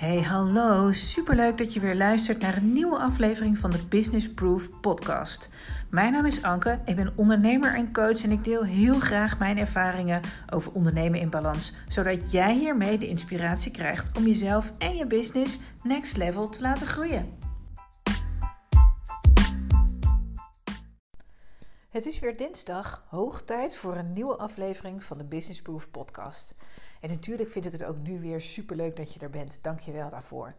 Hey, 0.00 0.22
hallo. 0.22 0.92
Superleuk 0.92 1.58
dat 1.58 1.72
je 1.72 1.80
weer 1.80 1.94
luistert 1.94 2.40
naar 2.40 2.56
een 2.56 2.72
nieuwe 2.72 2.98
aflevering 2.98 3.58
van 3.58 3.70
de 3.70 3.86
Business 3.88 4.32
Proof 4.32 4.80
podcast. 4.80 5.48
Mijn 5.90 6.12
naam 6.12 6.26
is 6.26 6.42
Anke, 6.42 6.80
ik 6.84 6.96
ben 6.96 7.12
ondernemer 7.16 7.74
en 7.74 7.92
coach 7.92 8.22
en 8.22 8.30
ik 8.30 8.44
deel 8.44 8.64
heel 8.64 8.98
graag 8.98 9.38
mijn 9.38 9.58
ervaringen 9.58 10.20
over 10.50 10.72
ondernemen 10.72 11.20
in 11.20 11.30
balans, 11.30 11.74
zodat 11.88 12.32
jij 12.32 12.54
hiermee 12.54 12.98
de 12.98 13.06
inspiratie 13.06 13.72
krijgt 13.72 14.16
om 14.16 14.26
jezelf 14.26 14.72
en 14.78 14.96
je 14.96 15.06
business 15.06 15.58
next 15.82 16.16
level 16.16 16.48
te 16.48 16.60
laten 16.60 16.86
groeien. 16.86 17.38
Het 21.88 22.06
is 22.06 22.18
weer 22.18 22.36
dinsdag, 22.36 23.04
hoog 23.08 23.42
tijd 23.42 23.76
voor 23.76 23.96
een 23.96 24.12
nieuwe 24.12 24.36
aflevering 24.36 25.04
van 25.04 25.18
de 25.18 25.24
Business 25.24 25.62
Proof 25.62 25.90
podcast. 25.90 26.54
En 27.00 27.08
natuurlijk 27.08 27.48
vind 27.48 27.66
ik 27.66 27.72
het 27.72 27.84
ook 27.84 27.98
nu 27.98 28.20
weer 28.20 28.40
superleuk 28.40 28.96
dat 28.96 29.12
je 29.12 29.20
er 29.20 29.30
bent. 29.30 29.58
Dank 29.62 29.80
je 29.80 29.92
wel 29.92 30.10
daarvoor. 30.10 30.54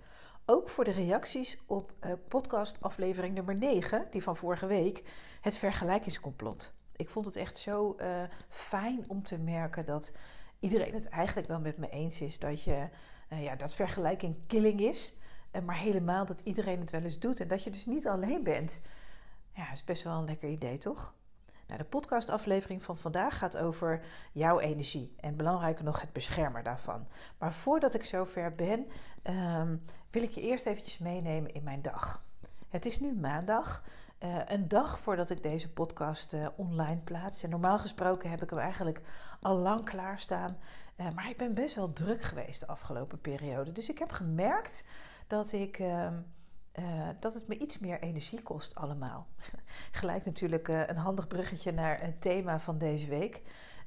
Ook 0.45 0.69
voor 0.69 0.83
de 0.83 0.91
reacties 0.91 1.61
op 1.65 1.93
uh, 2.05 2.11
podcast 2.27 2.81
aflevering 2.81 3.33
nummer 3.33 3.55
9, 3.55 4.07
die 4.11 4.23
van 4.23 4.35
vorige 4.35 4.67
week, 4.67 5.03
het 5.41 5.57
vergelijkingscomplot. 5.57 6.73
Ik 6.95 7.09
vond 7.09 7.25
het 7.25 7.35
echt 7.35 7.57
zo 7.57 7.95
uh, 7.99 8.23
fijn 8.49 9.03
om 9.07 9.23
te 9.23 9.37
merken 9.37 9.85
dat 9.85 10.13
iedereen 10.59 10.93
het 10.93 11.09
eigenlijk 11.09 11.47
wel 11.47 11.59
met 11.59 11.77
me 11.77 11.89
eens 11.89 12.21
is 12.21 12.39
dat, 12.39 12.63
je, 12.63 12.89
uh, 13.29 13.43
ja, 13.43 13.55
dat 13.55 13.73
vergelijking 13.73 14.35
killing 14.47 14.79
is. 14.79 15.17
maar 15.65 15.77
helemaal 15.77 16.25
dat 16.25 16.39
iedereen 16.39 16.79
het 16.79 16.91
wel 16.91 17.01
eens 17.01 17.19
doet 17.19 17.39
en 17.39 17.47
dat 17.47 17.63
je 17.63 17.69
dus 17.69 17.85
niet 17.85 18.07
alleen 18.07 18.43
bent. 18.43 18.81
Ja, 19.53 19.71
is 19.71 19.83
best 19.83 20.03
wel 20.03 20.17
een 20.17 20.25
lekker 20.25 20.49
idee, 20.49 20.77
toch? 20.77 21.13
De 21.77 21.83
podcastaflevering 21.83 22.83
van 22.83 22.97
vandaag 22.97 23.37
gaat 23.37 23.57
over 23.57 24.01
jouw 24.31 24.59
energie 24.59 25.13
en 25.19 25.35
belangrijker 25.35 25.83
nog 25.83 26.01
het 26.01 26.13
beschermen 26.13 26.63
daarvan. 26.63 27.07
Maar 27.37 27.53
voordat 27.53 27.93
ik 27.93 28.05
zover 28.05 28.55
ben, 28.55 28.87
ehm, 29.21 29.75
wil 30.09 30.23
ik 30.23 30.31
je 30.31 30.41
eerst 30.41 30.65
eventjes 30.65 30.97
meenemen 30.97 31.53
in 31.53 31.63
mijn 31.63 31.81
dag. 31.81 32.23
Het 32.69 32.85
is 32.85 32.99
nu 32.99 33.13
maandag, 33.13 33.83
uh, 34.23 34.37
een 34.45 34.67
dag 34.67 34.99
voordat 34.99 35.29
ik 35.29 35.43
deze 35.43 35.71
podcast 35.71 36.33
uh, 36.33 36.47
online 36.55 36.99
plaats. 37.03 37.43
En 37.43 37.49
normaal 37.49 37.79
gesproken 37.79 38.29
heb 38.29 38.41
ik 38.41 38.49
hem 38.49 38.59
eigenlijk 38.59 39.01
al 39.39 39.57
lang 39.57 39.85
klaarstaan. 39.85 40.57
Uh, 40.97 41.07
maar 41.15 41.29
ik 41.29 41.37
ben 41.37 41.53
best 41.53 41.75
wel 41.75 41.93
druk 41.93 42.21
geweest 42.21 42.59
de 42.59 42.67
afgelopen 42.67 43.21
periode. 43.21 43.71
Dus 43.71 43.89
ik 43.89 43.99
heb 43.99 44.11
gemerkt 44.11 44.87
dat 45.27 45.51
ik 45.51 45.79
ehm, 45.79 46.13
uh, 46.79 47.09
dat 47.19 47.33
het 47.33 47.47
me 47.47 47.57
iets 47.57 47.79
meer 47.79 47.99
energie 47.99 48.41
kost 48.41 48.75
allemaal. 48.75 49.27
Gelijk 49.91 50.25
natuurlijk 50.25 50.67
uh, 50.67 50.87
een 50.87 50.97
handig 50.97 51.27
bruggetje 51.27 51.71
naar 51.71 52.01
het 52.01 52.21
thema 52.21 52.59
van 52.59 52.77
deze 52.77 53.07
week. 53.07 53.41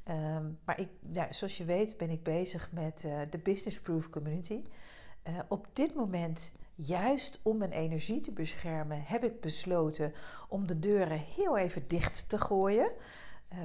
Um, 0.08 0.58
maar 0.64 0.80
ik, 0.80 0.88
ja, 1.12 1.32
zoals 1.32 1.56
je 1.56 1.64
weet 1.64 1.96
ben 1.96 2.10
ik 2.10 2.22
bezig 2.22 2.72
met 2.72 3.02
uh, 3.06 3.20
de 3.30 3.38
Business 3.38 3.80
Proof 3.80 4.10
Community. 4.10 4.62
op 5.48 5.66
dit 5.72 5.94
moment, 5.94 6.52
juist 6.74 7.40
om 7.42 7.56
mijn 7.56 7.72
energie 7.72 8.20
te 8.20 8.32
beschermen, 8.32 9.02
heb 9.02 9.24
ik 9.24 9.40
besloten 9.40 10.12
om 10.48 10.66
de 10.66 10.78
deuren 10.78 11.18
heel 11.18 11.58
even 11.58 11.88
dicht 11.88 12.28
te 12.28 12.38
gooien. 12.38 12.92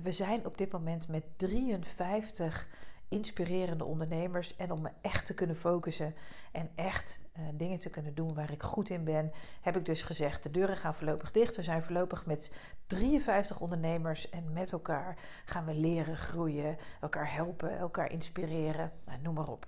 we 0.02 0.12
zijn 0.12 0.46
op 0.46 0.58
dit 0.58 0.72
moment 0.72 1.08
met 1.08 1.24
53 1.36 2.68
inspirerende 3.10 3.84
ondernemers. 3.84 4.56
En 4.56 4.72
om 4.72 4.82
me 4.82 4.90
echt 5.02 5.26
te 5.26 5.34
kunnen 5.34 5.56
focussen 5.56 6.16
en 6.52 6.70
echt 6.76 7.22
uh, 7.38 7.44
dingen 7.54 7.80
te 7.80 7.90
kunnen 7.90 8.16
doen 8.16 8.34
waar 8.34 8.52
ik 8.52 8.64
goed 8.64 8.90
in 8.90 9.04
ben, 9.04 9.32
heb 9.62 9.78
ik 9.78 9.86
dus 9.86 10.02
gezegd: 10.02 10.44
de 10.44 10.52
deuren 10.52 10.78
gaan 10.78 10.96
voorlopig 10.96 11.32
dicht. 11.32 11.56
We 11.56 11.64
zijn 11.64 11.84
voorlopig 11.84 12.26
met 12.26 12.54
53 12.88 13.60
ondernemers 13.60 14.30
en 14.30 14.54
met 14.54 14.72
elkaar 14.72 15.18
gaan 15.46 15.66
we 15.66 15.74
leren 15.74 16.18
groeien, 16.18 16.78
elkaar 17.02 17.34
helpen, 17.34 17.78
elkaar 17.78 18.12
inspireren. 18.12 18.92
Nou, 19.06 19.20
noem 19.22 19.34
maar 19.34 19.48
op 19.48 19.68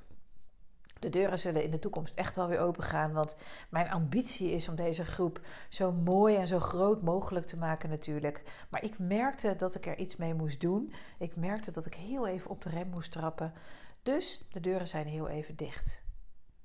de 1.01 1.09
deuren 1.09 1.39
zullen 1.39 1.63
in 1.63 1.71
de 1.71 1.79
toekomst 1.79 2.15
echt 2.15 2.35
wel 2.35 2.47
weer 2.47 2.59
open 2.59 2.83
gaan. 2.83 3.11
Want 3.11 3.35
mijn 3.69 3.89
ambitie 3.89 4.51
is 4.51 4.69
om 4.69 4.75
deze 4.75 5.05
groep 5.05 5.41
zo 5.69 5.91
mooi 5.91 6.35
en 6.35 6.47
zo 6.47 6.59
groot 6.59 7.01
mogelijk 7.01 7.45
te 7.45 7.57
maken 7.57 7.89
natuurlijk. 7.89 8.43
Maar 8.69 8.83
ik 8.83 8.99
merkte 8.99 9.55
dat 9.55 9.75
ik 9.75 9.85
er 9.85 9.97
iets 9.97 10.15
mee 10.15 10.33
moest 10.33 10.61
doen. 10.61 10.93
Ik 11.17 11.35
merkte 11.35 11.71
dat 11.71 11.85
ik 11.85 11.93
heel 11.93 12.27
even 12.27 12.49
op 12.49 12.61
de 12.61 12.69
rem 12.69 12.89
moest 12.89 13.11
trappen. 13.11 13.53
Dus 14.03 14.47
de 14.51 14.59
deuren 14.59 14.87
zijn 14.87 15.07
heel 15.07 15.27
even 15.27 15.55
dicht. 15.55 16.01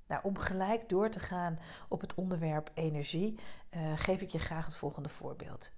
Nou, 0.07 0.21
om 0.25 0.39
gelijk 0.39 0.89
door 0.89 1.11
te 1.11 1.21
gaan 1.21 1.59
op 1.89 2.01
het 2.01 2.15
onderwerp 2.15 2.71
energie, 2.75 3.39
uh, 3.71 3.93
geef 3.97 4.21
ik 4.21 4.31
je 4.31 4.39
graag 4.39 4.65
het 4.65 4.77
volgende 4.77 5.09
voorbeeld. 5.09 5.75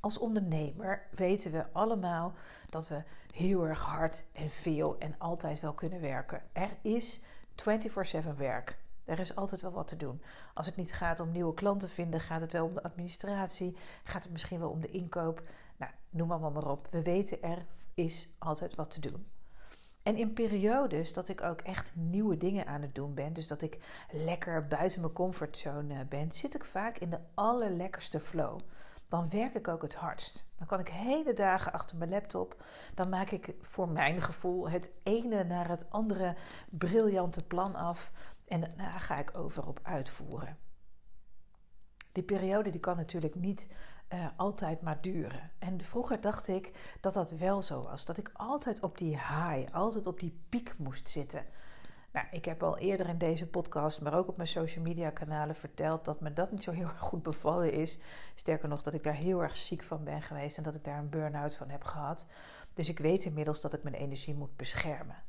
Als 0.00 0.18
ondernemer 0.18 1.06
weten 1.10 1.52
we 1.52 1.72
allemaal 1.72 2.34
dat 2.68 2.88
we 2.88 3.02
heel 3.32 3.66
erg 3.66 3.80
hard 3.80 4.24
en 4.32 4.48
veel 4.48 4.98
en 4.98 5.14
altijd 5.18 5.60
wel 5.60 5.74
kunnen 5.74 6.00
werken. 6.00 6.42
Er 6.52 6.70
is 6.82 7.22
24/7 7.60 8.36
werk. 8.36 8.78
Er 9.04 9.18
is 9.18 9.36
altijd 9.36 9.60
wel 9.60 9.72
wat 9.72 9.88
te 9.88 9.96
doen. 9.96 10.22
Als 10.54 10.66
het 10.66 10.76
niet 10.76 10.92
gaat 10.92 11.20
om 11.20 11.32
nieuwe 11.32 11.54
klanten 11.54 11.88
vinden, 11.88 12.20
gaat 12.20 12.40
het 12.40 12.52
wel 12.52 12.66
om 12.66 12.74
de 12.74 12.82
administratie, 12.82 13.76
gaat 14.04 14.22
het 14.22 14.32
misschien 14.32 14.58
wel 14.58 14.70
om 14.70 14.80
de 14.80 14.90
inkoop. 14.90 15.42
Nou, 15.76 15.92
noem 16.10 16.30
allemaal 16.30 16.50
maar 16.50 16.70
op. 16.70 16.88
We 16.90 17.02
weten 17.02 17.42
er 17.42 17.66
is 17.94 18.28
altijd 18.38 18.74
wat 18.74 18.90
te 18.90 19.00
doen. 19.00 19.26
En 20.02 20.16
in 20.16 20.32
periodes 20.32 21.12
dat 21.12 21.28
ik 21.28 21.42
ook 21.42 21.60
echt 21.60 21.92
nieuwe 21.96 22.36
dingen 22.36 22.66
aan 22.66 22.82
het 22.82 22.94
doen 22.94 23.14
ben, 23.14 23.32
dus 23.32 23.46
dat 23.46 23.62
ik 23.62 23.78
lekker 24.10 24.66
buiten 24.66 25.00
mijn 25.00 25.12
comfortzone 25.12 26.04
ben, 26.04 26.32
zit 26.32 26.54
ik 26.54 26.64
vaak 26.64 26.98
in 26.98 27.10
de 27.10 27.20
allerlekkerste 27.34 28.20
flow 28.20 28.60
dan 29.10 29.28
werk 29.28 29.54
ik 29.54 29.68
ook 29.68 29.82
het 29.82 29.94
hardst. 29.94 30.46
Dan 30.58 30.66
kan 30.66 30.80
ik 30.80 30.88
hele 30.88 31.32
dagen 31.32 31.72
achter 31.72 31.96
mijn 31.96 32.10
laptop. 32.10 32.62
Dan 32.94 33.08
maak 33.08 33.30
ik 33.30 33.54
voor 33.60 33.88
mijn 33.88 34.22
gevoel 34.22 34.70
het 34.70 34.90
ene 35.02 35.44
naar 35.44 35.68
het 35.68 35.90
andere 35.90 36.36
briljante 36.68 37.44
plan 37.44 37.74
af. 37.74 38.12
En 38.44 38.60
daarna 38.60 38.98
ga 38.98 39.18
ik 39.18 39.38
over 39.38 39.66
op 39.66 39.80
uitvoeren. 39.82 40.58
Die 42.12 42.22
periode 42.22 42.70
die 42.70 42.80
kan 42.80 42.96
natuurlijk 42.96 43.34
niet 43.34 43.66
uh, 44.08 44.26
altijd 44.36 44.80
maar 44.80 45.00
duren. 45.00 45.50
En 45.58 45.80
vroeger 45.80 46.20
dacht 46.20 46.48
ik 46.48 46.96
dat 47.00 47.14
dat 47.14 47.30
wel 47.30 47.62
zo 47.62 47.82
was. 47.82 48.04
Dat 48.04 48.18
ik 48.18 48.30
altijd 48.32 48.82
op 48.82 48.98
die 48.98 49.16
high, 49.16 49.72
altijd 49.74 50.06
op 50.06 50.20
die 50.20 50.40
piek 50.48 50.74
moest 50.78 51.08
zitten. 51.08 51.44
Nou, 52.12 52.26
ik 52.30 52.44
heb 52.44 52.62
al 52.62 52.78
eerder 52.78 53.08
in 53.08 53.18
deze 53.18 53.46
podcast, 53.46 54.00
maar 54.00 54.14
ook 54.14 54.28
op 54.28 54.36
mijn 54.36 54.48
social 54.48 54.84
media 54.84 55.10
kanalen 55.10 55.54
verteld 55.54 56.04
dat 56.04 56.20
me 56.20 56.32
dat 56.32 56.50
niet 56.50 56.62
zo 56.62 56.70
heel 56.70 56.86
erg 56.88 56.98
goed 57.00 57.22
bevallen 57.22 57.72
is. 57.72 57.98
Sterker 58.34 58.68
nog, 58.68 58.82
dat 58.82 58.94
ik 58.94 59.02
daar 59.02 59.14
heel 59.14 59.42
erg 59.42 59.56
ziek 59.56 59.82
van 59.82 60.04
ben 60.04 60.22
geweest 60.22 60.56
en 60.56 60.62
dat 60.62 60.74
ik 60.74 60.84
daar 60.84 60.98
een 60.98 61.08
burn-out 61.08 61.56
van 61.56 61.68
heb 61.68 61.84
gehad. 61.84 62.26
Dus 62.74 62.88
ik 62.88 62.98
weet 62.98 63.24
inmiddels 63.24 63.60
dat 63.60 63.74
ik 63.74 63.82
mijn 63.82 63.94
energie 63.94 64.34
moet 64.34 64.56
beschermen. 64.56 65.22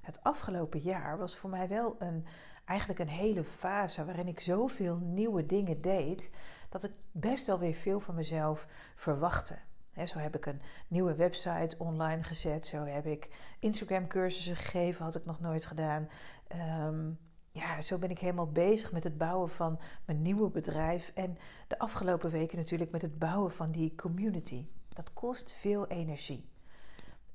Het 0.00 0.22
afgelopen 0.22 0.80
jaar 0.80 1.18
was 1.18 1.36
voor 1.36 1.50
mij 1.50 1.68
wel 1.68 1.96
een, 1.98 2.26
eigenlijk 2.64 3.00
een 3.00 3.08
hele 3.08 3.44
fase 3.44 4.04
waarin 4.04 4.28
ik 4.28 4.40
zoveel 4.40 4.96
nieuwe 4.96 5.46
dingen 5.46 5.80
deed 5.80 6.30
dat 6.68 6.84
ik 6.84 6.92
best 7.12 7.46
wel 7.46 7.58
weer 7.58 7.74
veel 7.74 8.00
van 8.00 8.14
mezelf 8.14 8.66
verwachtte 8.94 9.58
zo 10.06 10.18
heb 10.18 10.36
ik 10.36 10.46
een 10.46 10.60
nieuwe 10.88 11.14
website 11.14 11.76
online 11.78 12.22
gezet. 12.22 12.66
Zo 12.66 12.84
heb 12.84 13.06
ik 13.06 13.28
Instagram 13.58 14.06
cursussen 14.06 14.56
gegeven, 14.56 15.04
had 15.04 15.16
ik 15.16 15.24
nog 15.24 15.40
nooit 15.40 15.66
gedaan. 15.66 16.08
Ehm, 16.48 17.10
ja, 17.50 17.80
zo 17.80 17.98
ben 17.98 18.10
ik 18.10 18.18
helemaal 18.18 18.52
bezig 18.52 18.92
met 18.92 19.04
het 19.04 19.18
bouwen 19.18 19.50
van 19.50 19.78
mijn 20.04 20.22
nieuwe 20.22 20.50
bedrijf. 20.50 21.12
En 21.14 21.38
de 21.68 21.78
afgelopen 21.78 22.30
weken 22.30 22.58
natuurlijk 22.58 22.90
met 22.90 23.02
het 23.02 23.18
bouwen 23.18 23.52
van 23.52 23.70
die 23.72 23.94
community. 23.94 24.66
Dat 24.88 25.12
kost 25.12 25.52
veel 25.52 25.86
energie. 25.86 26.48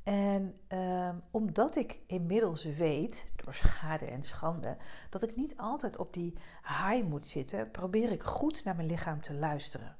En 0.03 0.59
um, 0.68 1.22
omdat 1.31 1.75
ik 1.75 2.00
inmiddels 2.07 2.63
weet, 2.63 3.31
door 3.35 3.53
schade 3.53 4.06
en 4.06 4.24
schande, 4.24 4.78
dat 5.09 5.24
ik 5.24 5.35
niet 5.35 5.57
altijd 5.57 5.97
op 5.97 6.13
die 6.13 6.34
high 6.62 7.03
moet 7.03 7.28
zitten, 7.28 7.72
probeer 7.72 8.12
ik 8.12 8.24
goed 8.24 8.63
naar 8.63 8.75
mijn 8.75 8.88
lichaam 8.88 9.22
te 9.22 9.34
luisteren. 9.34 9.97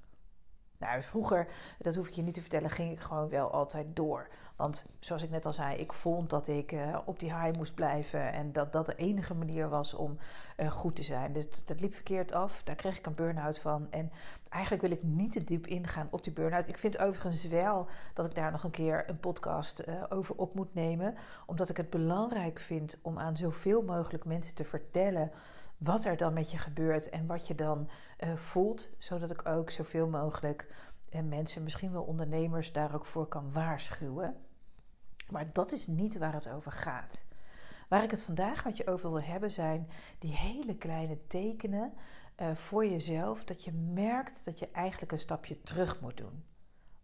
Nou, 0.84 1.02
vroeger, 1.02 1.48
dat 1.80 1.96
hoef 1.96 2.08
ik 2.08 2.14
je 2.14 2.22
niet 2.22 2.34
te 2.34 2.42
vertellen, 2.42 2.70
ging 2.70 2.92
ik 2.92 3.00
gewoon 3.00 3.30
wel 3.30 3.52
altijd 3.52 3.86
door. 3.96 4.28
Want 4.56 4.86
zoals 5.00 5.24
ik 5.24 5.30
net 5.30 5.46
al 5.46 5.54
zei, 5.54 5.78
ik 5.78 5.94
vond 5.94 6.30
dat 6.30 6.48
ik 6.48 6.72
uh, 6.72 6.98
op 7.06 7.20
die 7.20 7.34
high 7.34 7.58
moest 7.58 7.74
blijven. 7.76 8.34
En 8.34 8.52
dat 8.52 8.74
dat 8.74 8.86
de 8.86 8.96
enige 8.96 9.34
manier 9.34 9.70
was 9.70 9.94
om 9.94 10.18
uh, 10.58 10.72
goed 10.72 10.96
te 10.96 11.04
zijn. 11.04 11.34
Dus 11.34 11.66
dat 11.66 11.82
liep 11.82 11.94
verkeerd 11.94 12.34
af. 12.34 12.64
Daar 12.64 12.76
kreeg 12.76 12.98
ik 12.98 13.06
een 13.06 13.16
burn-out 13.16 13.60
van. 13.60 13.88
En 13.90 14.12
eigenlijk 14.50 14.84
wil 14.84 14.92
ik 14.92 15.04
niet 15.04 15.32
te 15.32 15.44
diep 15.44 15.68
ingaan 15.68 16.08
op 16.12 16.24
die 16.24 16.34
burn-out. 16.34 16.68
Ik 16.68 16.78
vind 16.78 16.98
overigens 17.00 17.48
wel 17.48 17.88
dat 18.14 18.26
ik 18.26 18.36
daar 18.36 18.52
nog 18.52 18.64
een 18.64 18.72
keer 18.72 19.10
een 19.10 19.20
podcast 19.20 19.84
uh, 19.88 20.04
over 20.10 20.36
op 20.36 20.56
moet 20.56 20.74
nemen. 20.74 21.16
Omdat 21.46 21.70
ik 21.70 21.78
het 21.78 21.90
belangrijk 21.90 22.60
vind 22.60 23.00
om 23.02 23.20
aan 23.20 23.38
zoveel 23.38 23.82
mogelijk 23.82 24.26
mensen 24.26 24.56
te 24.56 24.66
vertellen 24.66 25.32
wat 25.84 26.06
er 26.06 26.18
dan 26.18 26.34
met 26.34 26.52
je 26.52 26.58
gebeurt 26.58 27.10
en 27.10 27.26
wat 27.26 27.48
je 27.48 27.56
dan 27.56 27.90
uh, 28.20 28.36
voelt, 28.36 28.90
zodat 28.98 29.32
ik 29.32 29.46
ook 29.46 29.70
zoveel 29.70 30.08
mogelijk 30.08 30.76
en 31.10 31.30
mensen, 31.30 31.64
misschien 31.64 31.92
wel 31.92 32.04
ondernemers, 32.04 32.72
daar 32.72 32.94
ook 32.94 33.06
voor 33.06 33.28
kan 33.28 33.52
waarschuwen. 33.52 34.36
Maar 35.30 35.54
dat 35.54 35.72
is 35.72 35.88
niet 35.88 36.18
waar 36.18 36.34
het 36.34 36.50
over 36.50 36.72
gaat. 36.72 37.26
Waar 37.90 38.04
ik 38.04 38.12
het 38.12 38.24
vandaag 38.24 38.66
met 38.66 38.78
je 38.78 38.88
over 38.88 39.12
wil 39.12 39.22
hebben 39.22 39.52
zijn 39.52 39.90
die 40.20 40.36
hele 40.36 40.78
kleine 40.78 41.28
tekenen 41.28 41.94
uh, 42.42 42.56
voor 42.56 42.86
jezelf 42.86 43.44
dat 43.44 43.64
je 43.64 43.72
merkt 43.72 44.46
dat 44.46 44.60
je 44.60 44.72
eigenlijk 44.72 45.12
een 45.12 45.20
stapje 45.20 45.62
terug 45.62 46.02
moet 46.02 46.18
doen. 46.18 46.44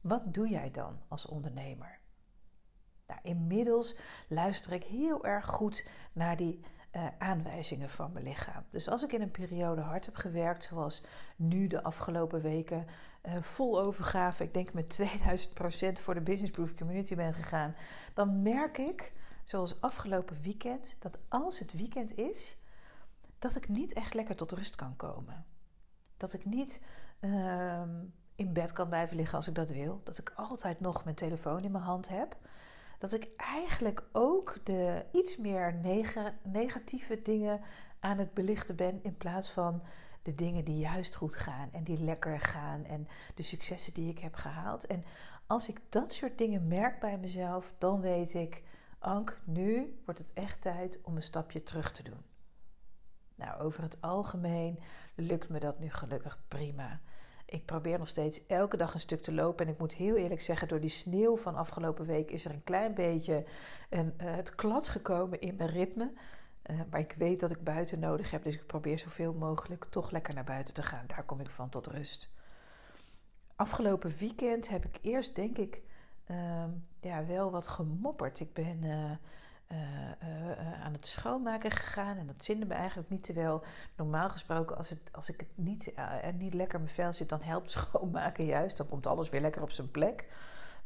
Wat 0.02 0.34
doe 0.34 0.50
jij 0.50 0.72
dan 0.72 1.00
als 1.08 1.26
ondernemer? 1.26 2.00
Nou, 3.08 3.20
inmiddels 3.24 4.00
luister 4.28 4.72
ik 4.72 4.84
heel 4.84 5.26
erg 5.26 5.46
goed 5.46 5.88
naar 6.14 6.38
die 6.38 6.64
uh, 6.92 7.08
aanwijzingen 7.18 7.90
van 7.90 8.12
mijn 8.12 8.26
lichaam. 8.26 8.64
Dus 8.70 8.90
als 8.90 9.04
ik 9.04 9.12
in 9.12 9.22
een 9.22 9.32
periode 9.32 9.82
hard 9.82 10.06
heb 10.06 10.16
gewerkt, 10.16 10.64
zoals 10.64 11.06
nu 11.36 11.68
de 11.68 11.84
afgelopen 11.84 12.42
weken, 12.42 12.86
uh, 13.24 13.42
vol 13.42 13.82
overgave, 13.82 14.44
ik 14.44 14.54
denk 14.54 14.74
met 14.74 15.00
2000% 15.00 16.02
voor 16.02 16.14
de 16.14 16.22
Business 16.22 16.52
Proof 16.52 16.76
Community 16.76 17.16
ben 17.16 17.34
gegaan, 17.34 17.76
dan 18.14 18.42
merk 18.42 18.78
ik, 18.78 19.14
zoals 19.44 19.82
afgelopen 19.82 20.42
weekend, 20.42 20.96
dat 21.00 21.20
als 21.28 21.60
het 21.60 21.74
weekend 21.74 22.18
is, 22.18 22.58
dat 23.40 23.56
ik 23.56 23.68
niet 23.68 23.94
echt 23.94 24.14
lekker 24.14 24.36
tot 24.36 24.52
rust 24.52 24.76
kan 24.76 24.96
komen. 24.96 25.46
Dat 26.18 26.34
ik 26.34 26.46
niet 26.46 26.84
uh, 27.20 27.82
in 28.36 28.54
bed 28.54 28.74
kan 28.74 28.88
blijven 28.90 29.16
liggen 29.16 29.38
als 29.38 29.48
ik 29.48 29.56
dat 29.56 29.70
wil. 29.70 30.02
Dat 30.04 30.18
ik 30.18 30.32
altijd 30.36 30.80
nog 30.80 31.04
mijn 31.04 31.16
telefoon 31.16 31.64
in 31.64 31.72
mijn 31.72 31.84
hand 31.84 32.10
heb. 32.10 32.38
Dat 33.00 33.14
ik 33.14 33.28
eigenlijk 33.38 34.04
ook 34.12 34.58
de 34.64 35.06
iets 35.12 35.38
meer 35.38 35.80
negatieve 36.44 37.22
dingen 37.22 37.62
aan 38.00 38.18
het 38.18 38.34
belichten 38.34 38.76
ben 38.76 39.00
in 39.04 39.18
plaats 39.18 39.50
van 39.50 39.84
de 40.22 40.36
dingen 40.36 40.66
die 40.66 40.78
juist 40.78 41.16
goed 41.16 41.36
gaan 41.36 41.70
en 41.72 41.84
die 41.84 42.00
lekker 42.00 42.40
gaan 42.40 42.86
en 42.86 43.08
de 43.36 43.44
successen 43.44 43.94
die 43.94 44.10
ik 44.10 44.20
heb 44.20 44.36
gehaald. 44.36 44.86
En 44.88 45.04
als 45.48 45.70
ik 45.70 45.82
dat 45.90 46.14
soort 46.14 46.38
dingen 46.38 46.68
merk 46.68 47.00
bij 47.00 47.18
mezelf, 47.18 47.74
dan 47.78 48.02
weet 48.02 48.34
ik, 48.34 48.64
Ank, 49.00 49.40
nu 49.44 50.00
wordt 50.06 50.20
het 50.20 50.34
echt 50.34 50.62
tijd 50.62 51.00
om 51.02 51.16
een 51.16 51.24
stapje 51.24 51.64
terug 51.64 51.92
te 51.92 52.04
doen. 52.04 52.24
Nou, 53.36 53.62
over 53.62 53.84
het 53.84 54.02
algemeen 54.02 54.80
lukt 55.16 55.50
me 55.50 55.60
dat 55.60 55.80
nu 55.80 55.90
gelukkig 55.90 56.40
prima. 56.48 57.00
Ik 57.50 57.66
probeer 57.66 58.00
nog 58.00 58.08
steeds 58.08 58.46
elke 58.48 58.78
dag 58.78 58.94
een 58.94 59.00
stuk 59.00 59.22
te 59.22 59.34
lopen. 59.34 59.66
En 59.66 59.72
ik 59.72 59.80
moet 59.80 59.94
heel 59.94 60.16
eerlijk 60.16 60.42
zeggen, 60.42 60.68
door 60.68 60.80
die 60.80 60.90
sneeuw 60.90 61.38
van 61.38 61.56
afgelopen 61.56 62.06
week 62.06 62.32
is 62.32 62.46
er 62.46 62.52
een 62.52 62.64
klein 62.64 62.94
beetje 62.94 63.46
een, 63.90 64.14
uh, 64.22 64.36
het 64.36 64.56
klad 64.56 64.88
gekomen 64.88 65.40
in 65.40 65.56
mijn 65.56 65.70
ritme. 65.70 66.12
Uh, 66.66 66.80
maar 66.90 67.00
ik 67.00 67.16
weet 67.18 67.40
dat 67.40 67.52
ik 67.52 67.64
buiten 67.64 68.00
nodig 68.00 68.32
heb, 68.32 68.44
dus 68.44 68.56
ik 68.56 68.66
probeer 68.66 69.00
zoveel 69.00 69.34
mogelijk 69.34 69.86
toch 69.86 70.12
lekker 70.12 70.34
naar 70.34 70.44
buiten 70.44 70.74
te 70.74 70.84
gaan. 70.84 71.04
Daar 71.08 71.24
kom 71.24 71.40
ik 71.40 71.50
van 71.50 71.70
tot 71.70 71.88
rust. 71.88 72.32
Afgelopen 73.56 74.14
weekend 74.18 74.70
heb 74.70 74.86
ik 74.86 75.00
eerst, 75.02 75.36
denk 75.36 75.58
ik, 75.58 75.82
uh, 76.28 76.64
ja, 77.02 77.26
wel 77.26 77.52
wat 77.52 77.68
gemopperd. 77.68 78.40
Ik 78.40 78.54
ben 78.54 78.84
uh, 79.72 79.78
uh, 80.24 80.84
aan 80.84 80.94
het 80.94 81.08
schoonmaken 81.08 81.72
gegaan. 81.72 82.18
En 82.18 82.28
dat 82.28 82.44
zinde 82.44 82.66
me 82.66 82.74
eigenlijk 82.74 83.10
niet. 83.10 83.24
Terwijl 83.24 83.64
normaal 83.96 84.30
gesproken, 84.30 84.78
als, 84.78 84.90
het, 84.90 85.00
als 85.12 85.30
ik 85.30 85.40
het 85.40 85.50
niet, 85.56 85.94
niet 86.38 86.54
lekker 86.54 86.76
in 86.78 86.84
mijn 86.84 86.96
vel 86.96 87.14
zit, 87.14 87.30
dan 87.30 87.42
helpt 87.42 87.72
schoonmaken 87.80 88.46
juist. 88.46 88.78
Dan 88.78 88.88
komt 88.88 89.08
alles 89.08 89.30
weer 89.30 89.42
lekker 89.42 89.62
op 89.62 89.72
zijn 89.72 89.92
plek. 89.92 90.28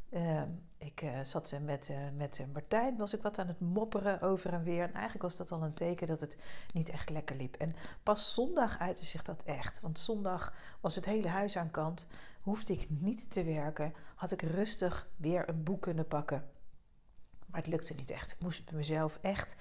Ehm, 0.10 0.50
ik 0.78 1.04
zat 1.24 1.56
met, 1.66 1.92
met 2.18 2.46
Martijn, 2.54 2.98
was 2.98 3.14
ik 3.14 3.22
wat 3.22 3.40
aan 3.40 3.48
het 3.48 3.60
mopperen 3.60 4.22
over 4.22 4.54
en 4.54 4.64
weer. 4.64 4.84
En 4.84 4.94
eigenlijk 4.94 5.24
was 5.24 5.36
dat 5.36 5.52
al 5.52 5.64
een 5.64 5.74
teken 5.74 6.08
dat 6.08 6.20
het 6.20 6.38
niet 6.74 6.90
echt 6.90 7.10
lekker 7.10 7.36
liep. 7.36 7.56
En 7.56 7.76
pas 8.04 8.34
zondag 8.34 8.80
uitte 8.80 9.06
zich 9.06 9.24
dat 9.24 9.44
echt. 9.44 9.80
Want 9.80 10.00
zondag 10.00 10.54
was 10.82 10.96
het 10.96 11.06
hele 11.06 11.28
huis 11.28 11.58
aan 11.58 11.72
kant. 11.72 12.08
Hoefde 12.42 12.74
ik 12.74 12.88
niet 12.90 13.32
te 13.32 13.44
werken. 13.44 13.94
Had 14.16 14.32
ik 14.32 14.42
rustig 14.42 15.08
weer 15.18 15.50
een 15.50 15.64
boek 15.64 15.82
kunnen 15.82 16.08
pakken 16.08 16.44
maar 17.54 17.62
het 17.62 17.72
lukte 17.72 17.94
niet 17.94 18.12
echt. 18.12 18.32
Ik 18.32 18.40
moest 18.40 18.72
mezelf 18.72 19.20
echt 19.22 19.56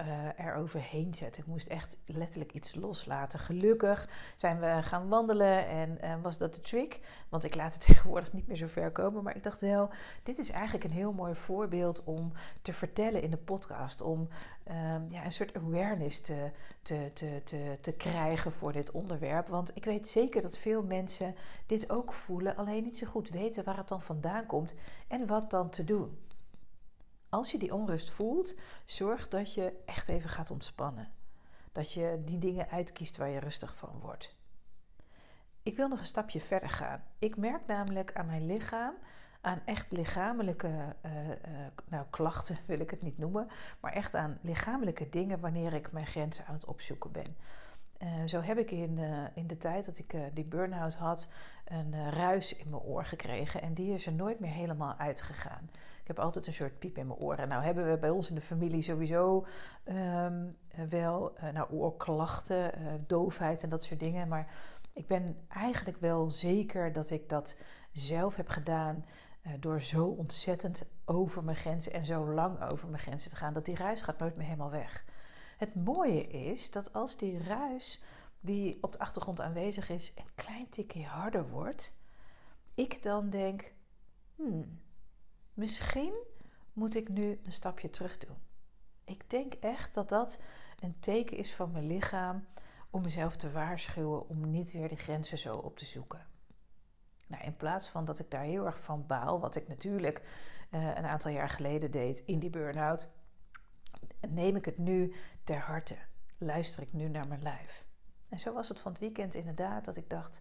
uh, 0.00 0.46
eroverheen 0.46 1.14
zetten. 1.14 1.42
Ik 1.42 1.48
moest 1.48 1.66
echt 1.66 1.96
letterlijk 2.06 2.52
iets 2.52 2.74
loslaten. 2.74 3.38
Gelukkig 3.38 4.08
zijn 4.36 4.60
we 4.60 4.78
gaan 4.82 5.08
wandelen 5.08 5.68
en 5.68 5.98
uh, 6.04 6.14
was 6.22 6.38
dat 6.38 6.54
de 6.54 6.60
trick. 6.60 7.00
Want 7.28 7.44
ik 7.44 7.54
laat 7.54 7.74
het 7.74 7.82
tegenwoordig 7.86 8.32
niet 8.32 8.46
meer 8.46 8.56
zo 8.56 8.66
ver 8.66 8.90
komen. 8.90 9.22
Maar 9.22 9.36
ik 9.36 9.42
dacht 9.42 9.60
wel, 9.60 9.90
dit 10.22 10.38
is 10.38 10.50
eigenlijk 10.50 10.84
een 10.84 10.90
heel 10.90 11.12
mooi 11.12 11.34
voorbeeld 11.34 12.04
om 12.04 12.32
te 12.62 12.72
vertellen 12.72 13.22
in 13.22 13.30
de 13.30 13.36
podcast. 13.36 14.00
Om 14.00 14.28
um, 14.70 15.06
ja, 15.10 15.24
een 15.24 15.32
soort 15.32 15.56
awareness 15.56 16.20
te, 16.20 16.50
te, 16.82 17.10
te, 17.44 17.78
te 17.80 17.92
krijgen 17.92 18.52
voor 18.52 18.72
dit 18.72 18.90
onderwerp. 18.90 19.48
Want 19.48 19.70
ik 19.74 19.84
weet 19.84 20.08
zeker 20.08 20.42
dat 20.42 20.58
veel 20.58 20.82
mensen 20.82 21.34
dit 21.66 21.90
ook 21.90 22.12
voelen. 22.12 22.56
Alleen 22.56 22.82
niet 22.82 22.98
zo 22.98 23.06
goed 23.06 23.28
weten 23.28 23.64
waar 23.64 23.76
het 23.76 23.88
dan 23.88 24.02
vandaan 24.02 24.46
komt 24.46 24.74
en 25.08 25.26
wat 25.26 25.50
dan 25.50 25.70
te 25.70 25.84
doen. 25.84 26.18
Als 27.28 27.50
je 27.50 27.58
die 27.58 27.74
onrust 27.74 28.10
voelt, 28.10 28.58
zorg 28.84 29.28
dat 29.28 29.54
je 29.54 29.72
echt 29.84 30.08
even 30.08 30.30
gaat 30.30 30.50
ontspannen. 30.50 31.08
Dat 31.72 31.92
je 31.92 32.22
die 32.24 32.38
dingen 32.38 32.68
uitkiest 32.68 33.16
waar 33.16 33.28
je 33.28 33.40
rustig 33.40 33.76
van 33.76 33.98
wordt. 34.00 34.36
Ik 35.62 35.76
wil 35.76 35.88
nog 35.88 35.98
een 35.98 36.04
stapje 36.04 36.40
verder 36.40 36.70
gaan. 36.70 37.02
Ik 37.18 37.36
merk 37.36 37.66
namelijk 37.66 38.12
aan 38.14 38.26
mijn 38.26 38.46
lichaam, 38.46 38.94
aan 39.40 39.60
echt 39.64 39.92
lichamelijke 39.92 40.96
uh, 41.06 41.10
nou, 41.88 42.06
klachten 42.10 42.58
wil 42.66 42.80
ik 42.80 42.90
het 42.90 43.02
niet 43.02 43.18
noemen, 43.18 43.48
maar 43.80 43.92
echt 43.92 44.14
aan 44.14 44.38
lichamelijke 44.42 45.08
dingen 45.08 45.40
wanneer 45.40 45.72
ik 45.72 45.92
mijn 45.92 46.06
grenzen 46.06 46.46
aan 46.46 46.54
het 46.54 46.64
opzoeken 46.64 47.12
ben. 47.12 47.36
Uh, 48.02 48.08
zo 48.26 48.40
heb 48.40 48.58
ik 48.58 48.70
in, 48.70 48.98
in 49.34 49.46
de 49.46 49.56
tijd 49.56 49.84
dat 49.84 49.98
ik 49.98 50.14
die 50.32 50.44
burn-out 50.44 50.94
had, 50.94 51.28
een 51.64 52.10
ruis 52.10 52.56
in 52.56 52.70
mijn 52.70 52.82
oor 52.82 53.04
gekregen 53.04 53.62
en 53.62 53.74
die 53.74 53.92
is 53.92 54.06
er 54.06 54.12
nooit 54.12 54.40
meer 54.40 54.50
helemaal 54.50 54.96
uitgegaan. 54.96 55.70
Ik 56.08 56.16
heb 56.16 56.24
altijd 56.24 56.46
een 56.46 56.52
soort 56.52 56.78
piep 56.78 56.98
in 56.98 57.06
mijn 57.06 57.18
oren. 57.18 57.48
Nou 57.48 57.62
hebben 57.62 57.90
we 57.90 57.98
bij 57.98 58.10
ons 58.10 58.28
in 58.28 58.34
de 58.34 58.40
familie 58.40 58.82
sowieso 58.82 59.46
um, 59.84 60.56
wel 60.88 61.32
uh, 61.36 61.50
nou, 61.50 61.70
oorklachten, 61.70 62.80
uh, 62.80 62.92
doofheid 63.06 63.62
en 63.62 63.68
dat 63.68 63.84
soort 63.84 64.00
dingen. 64.00 64.28
Maar 64.28 64.54
ik 64.92 65.06
ben 65.06 65.36
eigenlijk 65.48 66.00
wel 66.00 66.30
zeker 66.30 66.92
dat 66.92 67.10
ik 67.10 67.28
dat 67.28 67.56
zelf 67.92 68.36
heb 68.36 68.48
gedaan 68.48 69.04
uh, 69.46 69.52
door 69.60 69.80
zo 69.82 70.06
ontzettend 70.06 70.84
over 71.04 71.44
mijn 71.44 71.56
grenzen 71.56 71.92
en 71.92 72.04
zo 72.04 72.32
lang 72.32 72.70
over 72.70 72.88
mijn 72.88 73.02
grenzen 73.02 73.30
te 73.30 73.36
gaan. 73.36 73.52
Dat 73.52 73.64
die 73.64 73.76
ruis 73.76 74.00
gaat 74.00 74.18
nooit 74.18 74.36
meer 74.36 74.46
helemaal 74.46 74.70
weg. 74.70 75.04
Het 75.56 75.74
mooie 75.74 76.26
is 76.26 76.70
dat 76.70 76.92
als 76.92 77.16
die 77.16 77.42
ruis 77.42 78.02
die 78.40 78.78
op 78.80 78.92
de 78.92 78.98
achtergrond 78.98 79.40
aanwezig 79.40 79.90
is 79.90 80.12
een 80.16 80.30
klein 80.34 80.68
tikje 80.68 81.04
harder 81.04 81.48
wordt, 81.48 81.94
ik 82.74 83.02
dan 83.02 83.30
denk, 83.30 83.72
hmm, 84.36 84.80
Misschien 85.58 86.14
moet 86.72 86.94
ik 86.94 87.08
nu 87.08 87.40
een 87.44 87.52
stapje 87.52 87.90
terug 87.90 88.18
doen. 88.18 88.36
Ik 89.04 89.30
denk 89.30 89.54
echt 89.54 89.94
dat 89.94 90.08
dat 90.08 90.42
een 90.78 91.00
teken 91.00 91.36
is 91.36 91.54
van 91.54 91.70
mijn 91.70 91.86
lichaam 91.86 92.46
om 92.90 93.02
mezelf 93.02 93.36
te 93.36 93.50
waarschuwen 93.50 94.28
om 94.28 94.50
niet 94.50 94.72
weer 94.72 94.88
de 94.88 94.96
grenzen 94.96 95.38
zo 95.38 95.56
op 95.56 95.76
te 95.76 95.84
zoeken. 95.84 96.26
Nou, 97.26 97.44
in 97.44 97.56
plaats 97.56 97.88
van 97.88 98.04
dat 98.04 98.18
ik 98.18 98.30
daar 98.30 98.42
heel 98.42 98.66
erg 98.66 98.80
van 98.80 99.06
baal, 99.06 99.40
wat 99.40 99.54
ik 99.54 99.68
natuurlijk 99.68 100.22
uh, 100.70 100.86
een 100.96 101.06
aantal 101.06 101.30
jaar 101.30 101.48
geleden 101.48 101.90
deed 101.90 102.22
in 102.26 102.38
die 102.38 102.50
burn-out, 102.50 103.10
neem 104.28 104.56
ik 104.56 104.64
het 104.64 104.78
nu 104.78 105.14
ter 105.44 105.58
harte. 105.58 105.96
Luister 106.36 106.82
ik 106.82 106.92
nu 106.92 107.08
naar 107.08 107.28
mijn 107.28 107.42
lijf. 107.42 107.86
En 108.28 108.38
zo 108.38 108.52
was 108.52 108.68
het 108.68 108.80
van 108.80 108.92
het 108.92 109.00
weekend 109.00 109.34
inderdaad 109.34 109.84
dat 109.84 109.96
ik 109.96 110.10
dacht: 110.10 110.40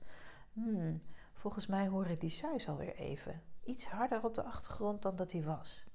hmm, 0.53 1.01
volgens 1.33 1.67
mij 1.67 1.87
horen 1.87 2.19
die 2.19 2.29
suis 2.29 2.69
alweer 2.69 2.95
even 2.95 3.41
iets 3.67 3.87
harder 3.87 4.23
op 4.23 4.35
de 4.35 4.43
achtergrond 4.43 5.01
dan 5.01 5.15
dat 5.15 5.31
hij 5.31 5.43
was. 5.43 5.85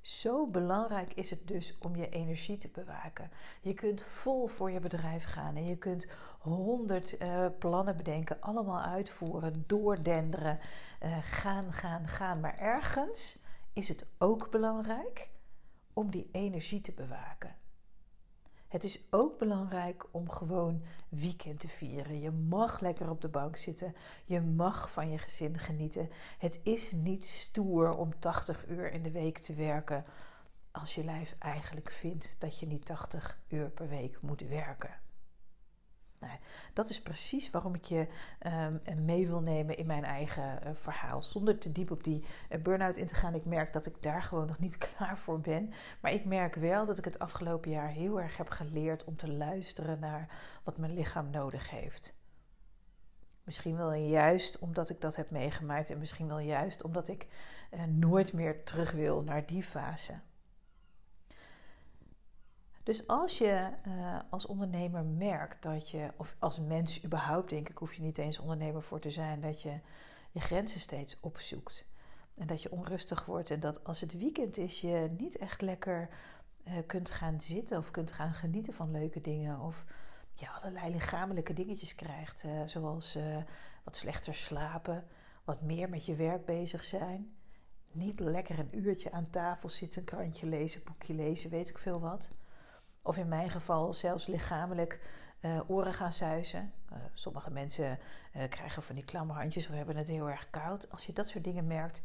Zo 0.00 0.46
belangrijk 0.46 1.12
is 1.14 1.30
het 1.30 1.48
dus 1.48 1.78
om 1.78 1.96
je 1.96 2.08
energie 2.08 2.56
te 2.56 2.68
bewaken. 2.68 3.30
Je 3.60 3.74
kunt 3.74 4.02
vol 4.02 4.46
voor 4.46 4.70
je 4.70 4.80
bedrijf 4.80 5.24
gaan 5.24 5.56
en 5.56 5.64
je 5.64 5.76
kunt 5.76 6.06
honderd 6.38 7.20
uh, 7.20 7.46
plannen 7.58 7.96
bedenken, 7.96 8.40
allemaal 8.40 8.80
uitvoeren, 8.80 9.64
doordenderen, 9.66 10.58
uh, 11.02 11.18
gaan, 11.22 11.72
gaan, 11.72 12.08
gaan. 12.08 12.40
Maar 12.40 12.58
ergens 12.58 13.42
is 13.72 13.88
het 13.88 14.06
ook 14.18 14.50
belangrijk 14.50 15.28
om 15.92 16.10
die 16.10 16.28
energie 16.32 16.80
te 16.80 16.92
bewaken. 16.92 17.56
Het 18.68 18.84
is 18.84 19.00
ook 19.10 19.38
belangrijk 19.38 20.06
om 20.10 20.30
gewoon 20.30 20.82
weekend 21.08 21.60
te 21.60 21.68
vieren. 21.68 22.20
Je 22.20 22.30
mag 22.30 22.80
lekker 22.80 23.10
op 23.10 23.20
de 23.20 23.28
bank 23.28 23.56
zitten. 23.56 23.94
Je 24.24 24.40
mag 24.40 24.90
van 24.90 25.10
je 25.10 25.18
gezin 25.18 25.58
genieten. 25.58 26.08
Het 26.38 26.60
is 26.62 26.92
niet 26.92 27.24
stoer 27.24 27.96
om 27.96 28.18
80 28.18 28.66
uur 28.66 28.92
in 28.92 29.02
de 29.02 29.10
week 29.10 29.38
te 29.38 29.54
werken 29.54 30.04
als 30.70 30.94
je 30.94 31.04
lijf 31.04 31.36
eigenlijk 31.38 31.90
vindt 31.90 32.34
dat 32.38 32.58
je 32.58 32.66
niet 32.66 32.86
80 32.86 33.38
uur 33.48 33.70
per 33.70 33.88
week 33.88 34.20
moet 34.20 34.40
werken. 34.40 35.07
Nou, 36.20 36.32
dat 36.72 36.88
is 36.88 37.02
precies 37.02 37.50
waarom 37.50 37.74
ik 37.74 37.84
je 37.84 38.06
um, 38.86 39.04
mee 39.04 39.26
wil 39.26 39.40
nemen 39.40 39.76
in 39.76 39.86
mijn 39.86 40.04
eigen 40.04 40.60
uh, 40.64 40.70
verhaal. 40.74 41.22
Zonder 41.22 41.58
te 41.58 41.72
diep 41.72 41.90
op 41.90 42.04
die 42.04 42.24
uh, 42.50 42.62
burn-out 42.62 42.96
in 42.96 43.06
te 43.06 43.14
gaan. 43.14 43.34
Ik 43.34 43.44
merk 43.44 43.72
dat 43.72 43.86
ik 43.86 44.02
daar 44.02 44.22
gewoon 44.22 44.46
nog 44.46 44.58
niet 44.58 44.76
klaar 44.88 45.18
voor 45.18 45.40
ben. 45.40 45.72
Maar 46.00 46.12
ik 46.12 46.24
merk 46.24 46.54
wel 46.54 46.86
dat 46.86 46.98
ik 46.98 47.04
het 47.04 47.18
afgelopen 47.18 47.70
jaar 47.70 47.88
heel 47.88 48.20
erg 48.20 48.36
heb 48.36 48.48
geleerd 48.48 49.04
om 49.04 49.16
te 49.16 49.32
luisteren 49.32 49.98
naar 49.98 50.28
wat 50.64 50.78
mijn 50.78 50.94
lichaam 50.94 51.30
nodig 51.30 51.70
heeft. 51.70 52.16
Misschien 53.44 53.76
wel 53.76 53.92
juist 53.92 54.58
omdat 54.58 54.90
ik 54.90 55.00
dat 55.00 55.16
heb 55.16 55.30
meegemaakt 55.30 55.90
en 55.90 55.98
misschien 55.98 56.28
wel 56.28 56.38
juist 56.38 56.82
omdat 56.82 57.08
ik 57.08 57.26
nooit 57.86 58.32
meer 58.32 58.64
terug 58.64 58.92
wil 58.92 59.22
naar 59.22 59.46
die 59.46 59.62
fase. 59.62 60.20
Dus 62.88 63.06
als 63.06 63.38
je 63.38 63.68
uh, 63.86 64.18
als 64.30 64.46
ondernemer 64.46 65.04
merkt 65.04 65.62
dat 65.62 65.90
je, 65.90 66.10
of 66.16 66.36
als 66.38 66.60
mens 66.60 67.04
überhaupt, 67.04 67.50
denk 67.50 67.68
ik, 67.68 67.78
hoef 67.78 67.94
je 67.94 68.02
niet 68.02 68.18
eens 68.18 68.38
ondernemer 68.38 68.82
voor 68.82 69.00
te 69.00 69.10
zijn, 69.10 69.40
dat 69.40 69.62
je 69.62 69.80
je 70.30 70.40
grenzen 70.40 70.80
steeds 70.80 71.20
opzoekt. 71.20 71.86
En 72.34 72.46
dat 72.46 72.62
je 72.62 72.72
onrustig 72.72 73.24
wordt 73.24 73.50
en 73.50 73.60
dat 73.60 73.84
als 73.84 74.00
het 74.00 74.18
weekend 74.18 74.56
is, 74.56 74.80
je 74.80 75.10
niet 75.18 75.36
echt 75.36 75.60
lekker 75.60 76.08
kunt 76.86 77.10
gaan 77.10 77.40
zitten 77.40 77.78
of 77.78 77.90
kunt 77.90 78.12
gaan 78.12 78.34
genieten 78.34 78.72
van 78.72 78.90
leuke 78.90 79.20
dingen. 79.20 79.60
Of 79.60 79.84
ja, 80.32 80.50
allerlei 80.50 80.92
lichamelijke 80.92 81.52
dingetjes 81.52 81.94
krijgt. 81.94 82.44
zoals 82.66 83.18
wat 83.84 83.96
slechter 83.96 84.34
slapen, 84.34 85.06
wat 85.44 85.62
meer 85.62 85.88
met 85.88 86.06
je 86.06 86.14
werk 86.14 86.44
bezig 86.44 86.84
zijn. 86.84 87.36
Niet 87.92 88.20
lekker 88.20 88.58
een 88.58 88.78
uurtje 88.78 89.12
aan 89.12 89.30
tafel 89.30 89.68
zitten, 89.68 90.00
een 90.00 90.06
krantje 90.06 90.46
lezen, 90.46 90.84
boekje 90.84 91.14
lezen, 91.14 91.50
weet 91.50 91.68
ik 91.68 91.78
veel 91.78 92.00
wat. 92.00 92.30
Of 93.08 93.16
in 93.16 93.28
mijn 93.28 93.50
geval 93.50 93.94
zelfs 93.94 94.26
lichamelijk 94.26 95.00
uh, 95.40 95.70
oren 95.70 95.94
gaan 95.94 96.12
zuizen. 96.12 96.72
Uh, 96.92 96.98
sommige 97.14 97.50
mensen 97.50 97.98
uh, 98.36 98.48
krijgen 98.48 98.82
van 98.82 98.94
die 98.94 99.04
klamme 99.04 99.32
handjes 99.32 99.68
of 99.68 99.74
hebben 99.74 99.96
het 99.96 100.08
heel 100.08 100.30
erg 100.30 100.50
koud. 100.50 100.90
Als 100.90 101.06
je 101.06 101.12
dat 101.12 101.28
soort 101.28 101.44
dingen 101.44 101.66
merkt, 101.66 102.02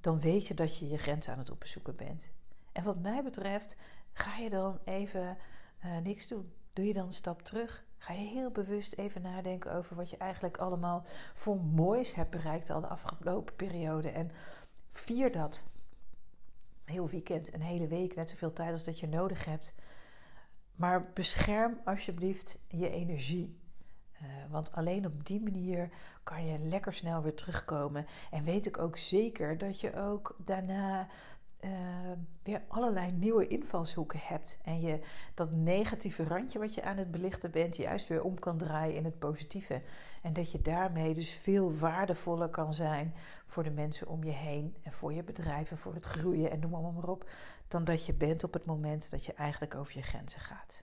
dan 0.00 0.20
weet 0.20 0.46
je 0.46 0.54
dat 0.54 0.78
je 0.78 0.88
je 0.88 0.98
grens 0.98 1.28
aan 1.28 1.38
het 1.38 1.50
opzoeken 1.50 1.96
bent. 1.96 2.30
En 2.72 2.84
wat 2.84 2.98
mij 2.98 3.22
betreft, 3.22 3.76
ga 4.12 4.36
je 4.36 4.50
dan 4.50 4.78
even 4.84 5.36
niks 6.02 6.28
doen. 6.28 6.52
Doe 6.72 6.86
je 6.86 6.92
dan 6.92 7.06
een 7.06 7.12
stap 7.12 7.42
terug. 7.42 7.84
Ga 7.98 8.12
je 8.12 8.26
heel 8.26 8.50
bewust 8.50 8.92
even 8.92 9.22
nadenken 9.22 9.72
over 9.72 9.96
wat 9.96 10.10
je 10.10 10.16
eigenlijk 10.16 10.56
allemaal 10.56 11.04
voor 11.34 11.60
moois 11.60 12.14
hebt 12.14 12.30
bereikt 12.30 12.70
al 12.70 12.80
de 12.80 12.86
afgelopen 12.86 13.56
periode. 13.56 14.08
En 14.08 14.30
vier 14.90 15.32
dat. 15.32 15.64
Heel 16.84 17.08
weekend, 17.08 17.54
een 17.54 17.62
hele 17.62 17.86
week, 17.86 18.14
net 18.14 18.30
zoveel 18.30 18.52
tijd 18.52 18.72
als 18.72 18.84
dat 18.84 19.00
je 19.00 19.08
nodig 19.08 19.44
hebt. 19.44 19.74
Maar 20.80 21.10
bescherm 21.12 21.80
alsjeblieft 21.84 22.58
je 22.68 22.90
energie. 22.90 23.58
Uh, 24.22 24.28
want 24.50 24.72
alleen 24.72 25.06
op 25.06 25.26
die 25.26 25.40
manier 25.40 25.90
kan 26.22 26.46
je 26.46 26.58
lekker 26.58 26.92
snel 26.92 27.22
weer 27.22 27.34
terugkomen. 27.34 28.06
En 28.30 28.44
weet 28.44 28.66
ik 28.66 28.78
ook 28.78 28.96
zeker 28.96 29.58
dat 29.58 29.80
je 29.80 29.94
ook 29.94 30.36
daarna 30.44 31.08
uh, 31.60 31.70
weer 32.42 32.62
allerlei 32.68 33.12
nieuwe 33.12 33.46
invalshoeken 33.46 34.20
hebt. 34.22 34.58
En 34.62 34.80
je 34.80 35.00
dat 35.34 35.52
negatieve 35.52 36.24
randje 36.24 36.58
wat 36.58 36.74
je 36.74 36.82
aan 36.82 36.96
het 36.96 37.10
belichten 37.10 37.50
bent, 37.50 37.76
juist 37.76 38.08
weer 38.08 38.22
om 38.22 38.38
kan 38.38 38.58
draaien 38.58 38.96
in 38.96 39.04
het 39.04 39.18
positieve. 39.18 39.82
En 40.22 40.32
dat 40.32 40.50
je 40.50 40.62
daarmee 40.62 41.14
dus 41.14 41.32
veel 41.32 41.74
waardevoller 41.78 42.48
kan 42.48 42.74
zijn 42.74 43.14
voor 43.46 43.62
de 43.62 43.70
mensen 43.70 44.08
om 44.08 44.24
je 44.24 44.32
heen. 44.32 44.76
En 44.82 44.92
voor 44.92 45.12
je 45.12 45.22
bedrijven, 45.22 45.78
voor 45.78 45.94
het 45.94 46.06
groeien 46.06 46.50
en 46.50 46.60
noem 46.60 46.70
maar, 46.70 46.92
maar 46.92 47.08
op. 47.08 47.30
Dan 47.68 47.84
dat 47.84 48.06
je 48.06 48.12
bent 48.12 48.44
op 48.44 48.52
het 48.52 48.64
moment 48.64 49.10
dat 49.10 49.24
je 49.24 49.32
eigenlijk 49.32 49.74
over 49.74 49.96
je 49.96 50.02
grenzen 50.02 50.40
gaat. 50.40 50.82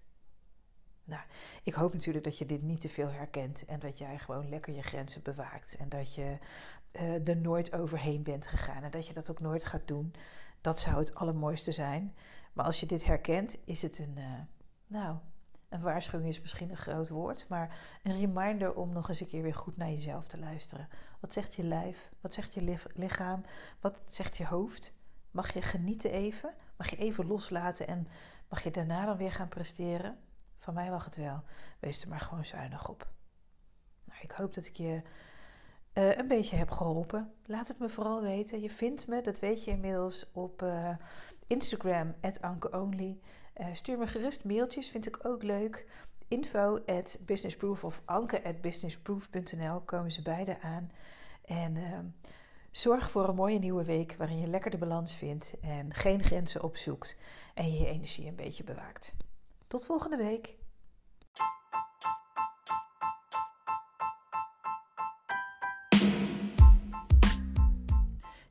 Nou, 1.08 1.22
ik 1.64 1.74
hoop 1.74 1.94
natuurlijk 1.94 2.26
dat 2.26 2.38
je 2.38 2.46
dit 2.46 2.62
niet 2.62 2.82
te 2.82 2.90
veel 2.90 3.10
herkent 3.10 3.66
en 3.66 3.80
dat 3.80 3.98
jij 3.98 4.20
gewoon 4.20 4.50
lekker 4.50 4.74
je 4.74 4.82
grenzen 4.82 5.24
bewaakt 5.24 5.76
en 5.80 5.90
dat 5.90 6.16
je 6.16 6.38
uh, 6.94 7.28
er 7.28 7.38
nooit 7.38 7.74
overheen 7.74 8.24
bent 8.24 8.48
gegaan 8.48 8.84
en 8.84 8.92
dat 8.92 9.08
je 9.08 9.14
dat 9.14 9.32
ook 9.32 9.40
nooit 9.40 9.66
gaat 9.66 9.88
doen. 9.88 10.14
Dat 10.62 10.80
zou 10.80 10.98
het 10.98 11.16
allermooiste 11.16 11.72
zijn. 11.72 12.16
Maar 12.54 12.66
als 12.66 12.80
je 12.80 12.86
dit 12.86 13.06
herkent, 13.06 13.58
is 13.66 13.82
het 13.82 14.00
een, 14.00 14.16
uh, 14.18 14.40
nou, 14.88 15.18
een 15.70 15.82
waarschuwing 15.82 16.30
is 16.30 16.42
misschien 16.42 16.70
een 16.70 16.78
groot 16.78 17.10
woord, 17.10 17.46
maar 17.50 17.78
een 18.04 18.20
reminder 18.20 18.76
om 18.76 18.94
nog 18.94 19.10
eens 19.10 19.20
een 19.20 19.28
keer 19.28 19.42
weer 19.42 19.56
goed 19.56 19.78
naar 19.78 19.90
jezelf 19.90 20.28
te 20.28 20.40
luisteren. 20.40 20.88
Wat 21.20 21.34
zegt 21.34 21.56
je 21.56 21.64
lijf? 21.64 22.12
Wat 22.22 22.34
zegt 22.34 22.54
je 22.54 22.90
lichaam? 22.94 23.44
Wat 23.80 24.02
zegt 24.06 24.38
je 24.38 24.46
hoofd? 24.46 25.00
Mag 25.32 25.54
je 25.54 25.62
genieten 25.62 26.12
even? 26.12 26.54
Mag 26.78 26.90
je 26.90 26.96
even 26.96 27.28
loslaten 27.28 27.88
en 27.88 28.08
mag 28.50 28.64
je 28.64 28.72
daarna 28.72 29.06
dan 29.06 29.18
weer 29.18 29.32
gaan 29.32 29.48
presteren? 29.48 30.18
Van 30.58 30.74
mij 30.74 30.90
mag 30.90 31.06
het 31.06 31.16
wel. 31.16 31.44
Wees 31.80 32.02
er 32.02 32.10
maar 32.10 32.20
gewoon 32.20 32.46
zuinig 32.46 32.90
op. 32.90 33.08
Nou, 34.04 34.20
ik 34.22 34.32
hoop 34.32 34.54
dat 34.54 34.66
ik 34.66 34.76
je 34.76 35.02
uh, 35.98 36.18
een 36.18 36.28
beetje 36.28 36.56
heb 36.56 36.72
geholpen. 36.72 37.34
Laat 37.46 37.68
het 37.68 37.80
me 37.80 37.90
vooral 37.90 38.22
weten. 38.22 38.62
Je 38.62 38.70
vindt 38.70 39.08
me, 39.08 39.22
dat 39.22 39.40
weet 39.40 39.64
je 39.64 39.72
inmiddels, 39.72 40.32
op 40.34 40.62
uh, 40.62 40.90
Instagram, 41.48 42.16
@ankeonly. 42.42 43.20
Uh, 43.58 43.68
stuur 43.72 43.98
me 43.98 44.08
gerust 44.08 44.46
mailtjes, 44.46 44.90
vind 44.90 45.08
ik 45.08 45.26
ook 45.26 45.44
leuk. 45.44 45.88
Info 46.28 46.80
at 46.86 47.20
of 47.82 48.02
anke 48.06 48.44
at 48.44 48.62
businessproof.nl 48.62 49.80
komen 49.80 50.12
ze 50.12 50.22
beide 50.22 50.62
aan. 50.62 50.92
En 51.46 51.78
zorg 52.72 53.12
voor 53.12 53.28
een 53.28 53.36
mooie 53.36 53.60
nieuwe 53.60 53.84
week 53.84 54.16
waarin 54.18 54.40
je 54.40 54.48
lekker 54.48 54.72
de 54.72 54.78
balans 54.78 55.14
vindt 55.14 55.54
en 55.62 55.94
geen 55.94 56.24
grenzen 56.24 56.64
opzoekt 56.64 57.20
en 57.54 57.74
je 57.74 57.88
energie 57.88 58.28
een 58.28 58.36
beetje 58.36 58.64
bewaakt. 58.64 59.16
Tot 59.68 59.86
volgende 59.86 60.18
week. 60.18 60.57